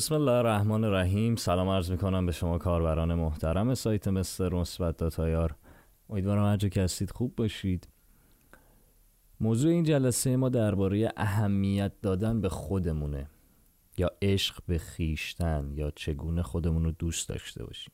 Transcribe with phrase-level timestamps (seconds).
[0.00, 1.36] بسم الله الرحمن الرحیم.
[1.36, 5.54] سلام عرض می‌کنم به شما کاربران محترم سایت مستر مثبت داتایار.
[6.10, 7.88] امیدوارم هر جا که هستید خوب باشید.
[9.40, 13.30] موضوع این جلسه ما درباره اهمیت دادن به خودمونه.
[13.98, 17.92] یا عشق به خیشتن یا چگونه خودمون رو دوست داشته باشیم.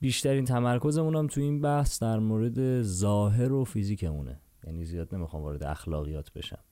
[0.00, 4.40] بیشترین تمرکزمون هم تو این بحث در مورد ظاهر و فیزیکمونه.
[4.66, 6.64] یعنی زیاد نمی‌خوام وارد اخلاقیات بشم.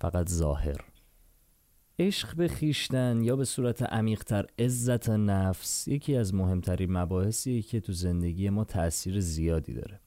[0.00, 0.91] فقط ظاهر.
[2.02, 7.92] عشق به خیشتن یا به صورت عمیقتر عزت نفس یکی از مهمترین مباحثیه که تو
[7.92, 10.00] زندگی ما تاثیر زیادی داره.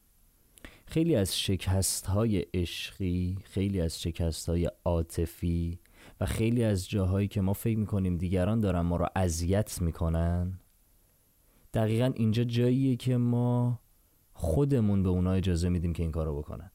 [0.86, 5.80] خیلی از شکست های عشقی خیلی از شکست های عاطفی
[6.20, 10.60] و خیلی از جاهایی که ما فکر می‌کنیم دیگران دارن ما رو اذیت می‌کنن
[11.74, 13.80] دقیقا اینجا جاییه که ما
[14.34, 16.72] خودمون به اونا اجازه میدیم که این کارو بکنن.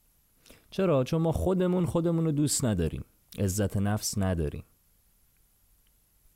[0.71, 3.05] چرا؟ چون ما خودمون خودمون رو دوست نداریم.
[3.39, 4.65] عزت نفس نداریم.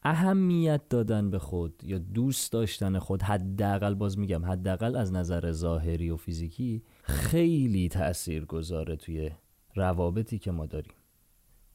[0.05, 6.11] اهمیت دادن به خود یا دوست داشتن خود حداقل باز میگم حداقل از نظر ظاهری
[6.11, 9.31] و فیزیکی خیلی تأثیر گذاره توی
[9.75, 10.93] روابطی که ما داریم.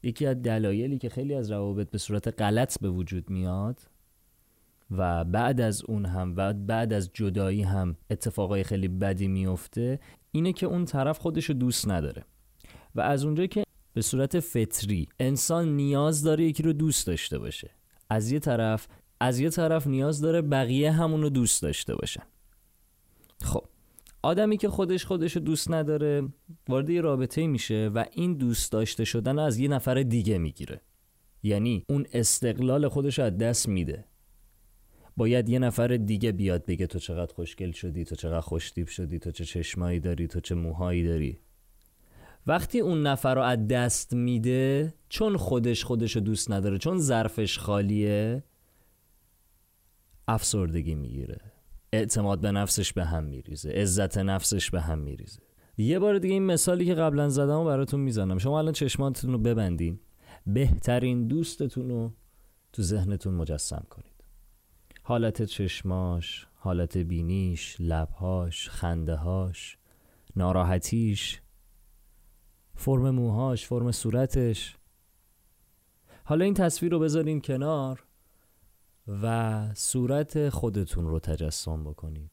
[0.02, 3.80] یکی از دلایلی که خیلی از روابط به صورت غلط به وجود میاد
[4.90, 10.00] و بعد از اون هم و بعد از جدایی هم اتفاقای خیلی بدی میفته
[10.32, 12.24] اینه که اون طرف خودشو دوست نداره.
[12.94, 17.70] و از اونجایی که به صورت فطری انسان نیاز داره یکی رو دوست داشته باشه.
[18.10, 18.88] از یه طرف
[19.20, 22.22] از یه طرف نیاز داره بقیه همون رو دوست داشته باشن.
[23.42, 23.64] خب
[24.22, 26.28] آدمی که خودش خودش رو دوست نداره
[26.68, 30.80] وارد یه رابطه میشه و این دوست داشته شدن از یه نفر دیگه می‌گیره.
[31.42, 34.04] یعنی اون استقلال خودش رو از دست میده.
[35.16, 39.30] باید یه نفر دیگه بیاد بگه تو چقدر خوشگل شدی تو چقدر خوشتیب شدی تو
[39.30, 41.40] چه چشمایی داری تو چه موهایی داری.
[42.46, 47.58] وقتی اون نفر رو از دست میده چون خودش خودش رو دوست نداره چون ظرفش
[47.58, 48.44] خالیه
[50.28, 51.38] افسردگی می‌گیره.
[51.92, 55.40] اعتماد به نفسش به هم میریزه عزت نفسش به هم میریزه.
[55.78, 58.38] یه بار دیگه این مثالی که قبلا زدم و براتون می‌زنم.
[58.38, 60.00] شما الان چشماتتون رو ببندین.
[60.46, 62.12] بهترین دوستتون رو
[62.72, 64.24] تو ذهنتون مجسم کنید.
[65.02, 69.78] حالت چشماش حالت بینیش لبهاش خندهاش
[70.36, 71.40] ناراحتیش
[72.80, 74.76] فرم موهاش فرم صورتش.
[76.24, 78.04] حالا این تصویر رو بذارین کنار
[79.22, 82.30] و صورت خودتون رو تجسم بکنید.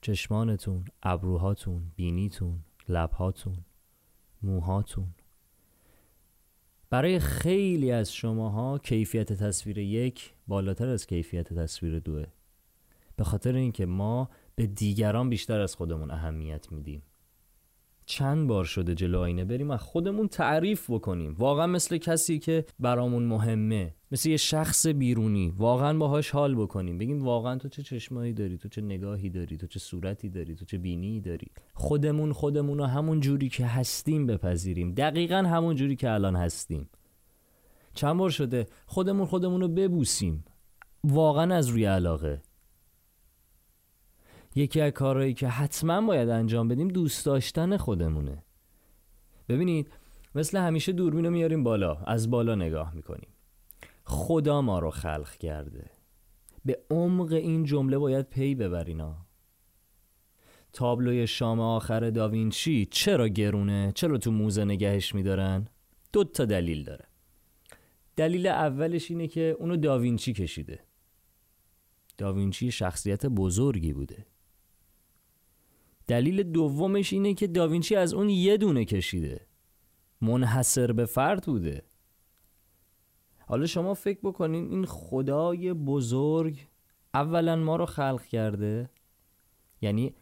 [0.00, 3.56] چشمانتون، ابروهاتون، بینیتون، لبهاتون،
[4.42, 5.14] موهاتون.
[6.90, 12.26] برای خیلی از شماها کیفیت تصویر یک بالاتر از کیفیت تصویر دوه.
[13.16, 17.02] به خاطر اینکه ما به دیگران بیشتر از خودمون اهمیت میدیم.
[18.10, 21.34] چند بار شده جلو آینه بریم و خودمون تعریف بکنیم.
[21.38, 25.52] واقعا مثل کسی که برامون مهمه مثل یه شخص بیرونی.
[25.56, 26.98] واقعا باهاش حال بکنیم.
[26.98, 30.64] بگیم واقعا تو چه چشمایی داری؟ تو چه نگاهی داری؟ تو چه صورتی داری؟ تو
[30.64, 34.94] چه بینی داری؟ خودمون خودمون رو همون جوری که هستیم بپذیریم.
[34.94, 36.88] دقیقا همون جوری که الان هستیم.
[37.94, 40.44] چند بار شده؟ خودمون خودمون رو ببوسیم.
[41.04, 42.42] واقعا از روی علاقه.
[44.54, 48.44] یکی از کارهایی که حتما باید انجام بدیم دوست داشتن خودمونه.
[49.48, 49.90] ببینید
[50.34, 53.28] مثل همیشه دوربین رو میاریم بالا از بالا نگاه می‌کنیم.
[54.04, 55.90] خدا ما رو خلق کرده.
[56.64, 59.16] به عمق این جمله باید پی ببرینا
[60.72, 65.68] تابلوی شام آخر داوینچی چرا گرونه؟ چرا تو موزه نگهش میدارن؟
[66.12, 67.04] دو تا دلیل داره.
[68.16, 70.80] دلیل اولش اینه که اونو داوینچی کشیده.
[72.18, 74.26] داوینچی شخصیت بزرگی بوده.
[76.10, 79.46] دلیل دومش اینه که داوینچی از اون یه دونه کشیده.
[80.20, 81.82] منحصر به فرد بوده.
[83.46, 86.66] حالا شما فکر بکنین این خدای بزرگ
[87.14, 88.90] اولا ما رو خلق کرده.
[89.80, 90.14] یعنی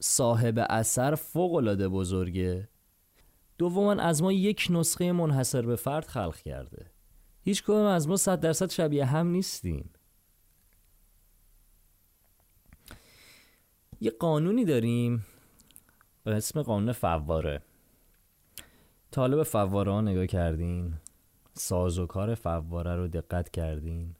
[0.00, 2.68] صاحب اثر فوق العاده بزرگه.
[3.58, 6.90] دوما از ما یک نسخه منحصر به فرد خلق کرده.
[7.42, 9.90] هیچ کدوم از ما صد درصد شبیه هم نیستیم.
[14.00, 15.24] یه قانونی داریم.
[16.24, 17.62] به اسم قانون فواره.
[19.10, 20.94] طالب فواره ها نگاه کردین؟
[21.52, 24.14] ساز و کار فواره رو دقت کردین؟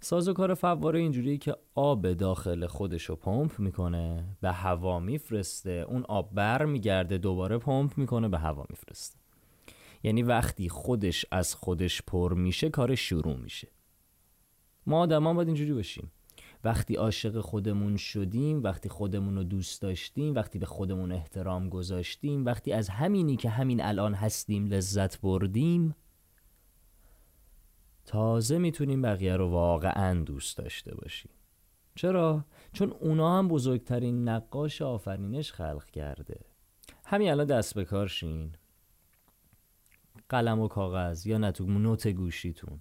[0.00, 5.86] ساز و کار فواره اینجوریه که آب داخل خودش رو پمپ می‌کنه به هوا میفرسته
[5.88, 9.18] اون آب بر میگرده دوباره پمپ می‌کنه به هوا میفرسته.
[10.02, 13.68] یعنی وقتی خودش از خودش پر میشه کار شروع میشه.
[14.86, 16.12] ما آدم باید اینجوری باشیم.
[16.66, 22.72] وقتی عاشق خودمون شدیم وقتی خودمون رو دوست داشتیم وقتی به خودمون احترام گذاشتیم وقتی
[22.72, 25.94] از همینی که همین الان هستیم لذت بردیم
[28.04, 31.30] تازه می‌تونیم بقیه رو واقعا دوست داشته باشیم.
[31.94, 36.40] چرا؟ چون اونا هم بزرگترین نقاش آفرینش خلق کرده.
[37.04, 38.52] همین الان دست به کار شین
[40.28, 42.80] قلم و کاغذ یا نه نوت گوشیتون.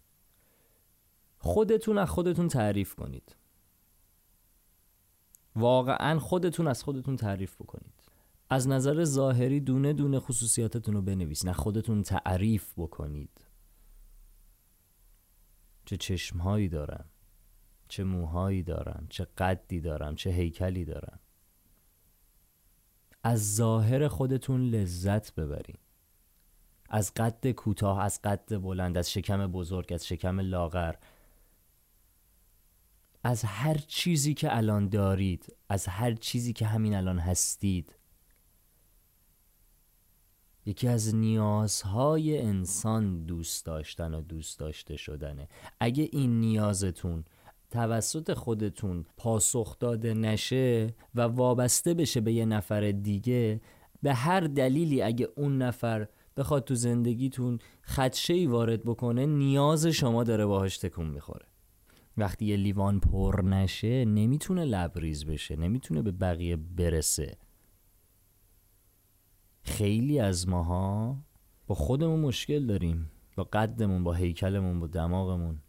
[1.37, 3.35] خودتون از خودتون تعریف کنید.
[5.55, 7.93] واقعا خودتون از خودتون تعریف بکنید.
[8.49, 13.41] از نظر ظاهری دونه دونه خصوصیاتتون رو بنویسید نه خودتون تعریف بکنید.
[15.85, 17.05] چه چشمهایی دارم
[17.87, 21.19] چه موهایی دارم چه قدی دارم چه هیکلی دارم
[23.23, 25.77] از ظاهر خودتون لذت ببرین.
[26.89, 30.95] از قد کوتاه از قد بلند از شکم بزرگ از شکم لاغر.
[33.27, 37.95] از هر چیزی که الان دارید از هر چیزی که همین الان هستید.
[40.65, 45.47] یکی از نیازهای انسان دوست داشتن و دوست داشته شدنه.
[45.79, 47.25] اگه این نیازتون
[47.71, 53.61] توسط خودتون پاسخ داده نشه و وابسته بشه به یه نفر دیگه
[54.01, 56.07] به هر دلیلی اگه اون نفر
[56.37, 61.54] بخواد تو زندگیتون خدشه ای وارد بکنه نیاز شما داره باهاش تکون می‌خوره.
[62.17, 67.37] وقتی یه لیوان پر نشه نمی‌تونه لبریز بشه نمی‌تونه به بقیه برسه.
[69.61, 71.17] خیلی از ماها
[71.67, 75.59] با خودمون مشکل داریم با قدمون با هیکلمون با دماغمون.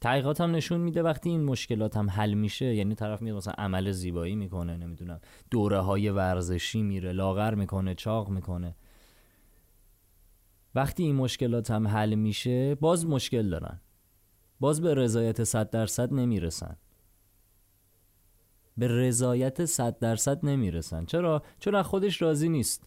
[0.00, 3.90] تحقیقات هم نشون میده وقتی این مشکلات هم حل میشه یعنی طرف میاد مثلا عمل
[3.90, 5.20] زیبایی می‌کنه نمی‌دونم
[5.50, 8.76] دوره های ورزشی میره لاغر می‌کنه چاق می‌کنه.
[10.74, 13.80] وقتی این مشکلات هم حل میشه باز مشکل دارن.
[14.62, 16.76] باز به رضایت صد درصد نمی‌رسن.
[18.76, 21.04] به رضایت صد درصد نمی‌رسن.
[21.04, 22.84] چرا؟ چون خودش راضی نیست.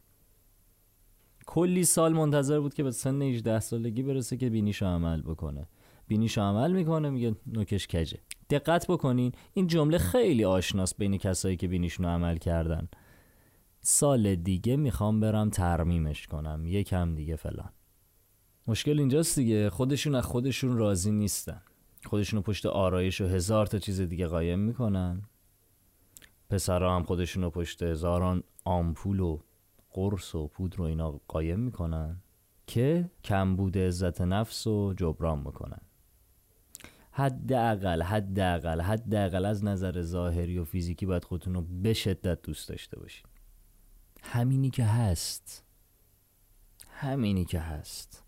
[1.46, 5.68] کلی سال منتظر بود که به سن 18 سالگی برسه که بینیشو عمل بکنه.
[6.08, 8.20] بینیشو عمل می‌کنه میگه نوکش کجه.
[8.50, 12.88] دقت بکنین این جمله خیلی آشناست بین کسایی که بینیشون عمل کردن.
[13.82, 16.66] سال دیگه می‌خوام برم ترمیمش کنم.
[16.66, 17.70] یکم دیگه فلان.
[18.68, 19.70] مشکل اینجاست دیگه.
[19.70, 21.62] خودشون از خودشون راضی نیستن.
[22.06, 25.22] خودشونو پشت آرایش و هزار تا چیز دیگه قایم می‌کنن.
[26.50, 29.40] پسرها هم خودشونو پشت هزاران آمپول و
[29.92, 32.18] قرص و پودر و اینا قایم می‌کنن
[32.68, 35.82] که کمبود عزت نفس و جبران می‌کنن
[37.12, 43.00] حداقل حداقل حداقل از نظر ظاهری و فیزیکی باید خودتون رو به شدت دوست داشته
[43.00, 43.28] باشین.
[44.24, 45.64] همینی که هست.
[46.90, 48.25] همینی که هست.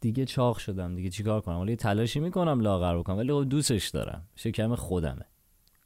[0.00, 4.28] دیگه چاق شدم دیگه چیکار کنم؟ ولی تلاشی می‌کنم لاغر بکنم ولی خب دوستش دارم.
[4.34, 5.24] شکم خودمه.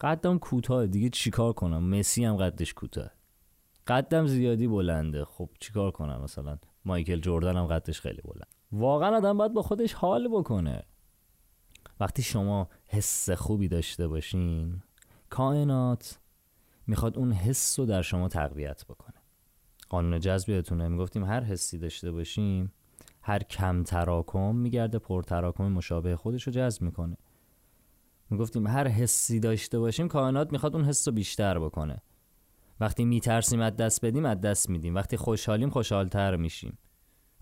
[0.00, 0.86] قدم کوتاه.
[0.86, 3.10] دیگه چیکار کنم؟ مسی هم قدش کوتاه.
[3.86, 5.24] قدم زیادی بلنده.
[5.24, 8.54] خب چیکار کنم مثلا؟ مایکل جردن هم قدش خیلی بلند.
[8.72, 10.82] واقعا آدم باید با خودش حال بکنه.
[12.00, 14.82] وقتی شما حس خوبی داشته باشین
[15.30, 16.18] کائنات
[16.86, 19.14] می‌خواد اون حس رو در شما تقویت بکنه.
[19.88, 20.88] قانون جذب یادتونه.
[20.88, 22.72] می‌گفتیم هر حسی داشته باشیم
[23.22, 27.16] هر کم تراکم میگرده پر تراکم مشابه خودش رو جذب می‌کنه.
[28.30, 32.02] می‌گفتیم هر حسی داشته باشیم کائنات می‌خواد اون حس رو بیشتر بکنه.
[32.80, 34.94] وقتی میترسیم از دست بدیم از دست میدیم.
[34.94, 36.78] وقتی خوشحالیم خوشحالتر میشیم.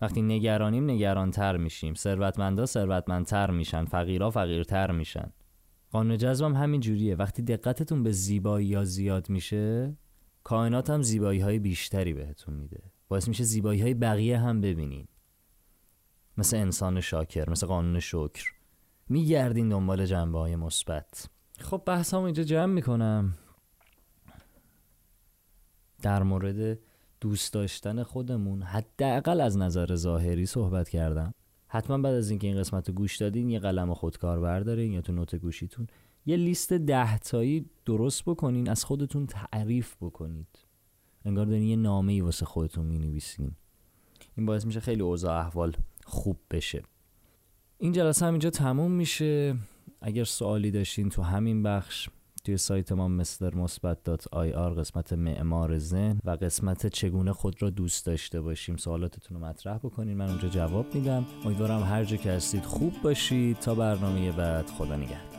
[0.01, 1.93] وقتی نگرانیم نگرانتر میشیم.
[1.93, 3.85] ثروتمندا ثروتمندتر میشن.
[3.85, 5.31] فقیرا فقیرتر میشن.
[5.91, 7.15] قانون جذبم همین جوریه.
[7.15, 9.97] وقتی دقتتون به زیبایی یا زیاد میشه
[10.43, 12.83] کائنات هم زیبایی های بیشتری بهتون میده.
[13.07, 15.07] باعث میشه زیبایی های بقیه هم ببینین.
[16.39, 18.53] مثل انسان شاکر مثل قانون شکر.
[19.09, 21.29] میگردین دنبال جنبه های مثبت.
[21.59, 23.33] خب بحث اینجا جمع می‌کنم.
[26.01, 26.79] در مورد
[27.21, 31.33] دوست داشتن خودمون حداقل از نظر ظاهری صحبت کردم.
[31.67, 35.13] حتما بعد از اینکه این قسمت رو گوش دادین یه قلم خودکار بردارین یا تو
[35.13, 35.87] نوت گوشیتون.
[36.25, 40.59] یه لیست ده تایی درست بکنین از خودتون تعریف بکنید.
[41.25, 43.51] انگار دارین یه نامه ای واسه خودتون می نویسین
[44.37, 45.75] این باعث میشه خیلی اوضاع احوال
[46.05, 46.83] خوب بشه.
[47.77, 49.55] این جلسه هم اینجا تموم میشه.
[50.01, 52.09] اگر سوالی داشتین تو همین بخش
[52.43, 58.05] توی سایت ما مستر مثبت آر قسمت معمار ذهن و قسمت چگونه خود را دوست
[58.05, 58.77] داشته باشیم.
[58.77, 61.25] سوالاتتون رو مطرح بکنین من اونجا جواب میدم.
[61.45, 63.59] امیدوارم هر جا که هستید خوب باشید.
[63.59, 65.38] تا برنامه بعد خدا نگهدار.